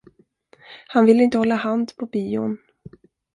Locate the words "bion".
2.05-2.57